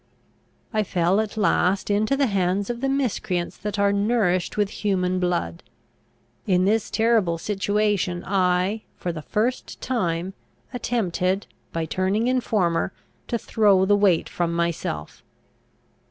"I 0.73 0.81
fell 0.81 1.19
at 1.21 1.37
last 1.37 1.91
into 1.91 2.17
the 2.17 2.25
hands 2.25 2.71
of 2.71 2.81
the 2.81 2.89
miscreants 2.89 3.55
that 3.57 3.77
are 3.77 3.93
nourished 3.93 4.57
with 4.57 4.71
human 4.81 5.19
blood. 5.19 5.61
In 6.47 6.65
this 6.65 6.89
terrible 6.89 7.37
situation 7.37 8.23
I, 8.25 8.81
for 8.97 9.11
the 9.11 9.21
first 9.21 9.79
time, 9.79 10.33
attempted, 10.73 11.45
by 11.71 11.85
turning 11.85 12.25
informer, 12.25 12.91
to 13.27 13.37
throw 13.37 13.85
the 13.85 13.95
weight 13.95 14.27
from 14.27 14.53
myself. 14.55 15.23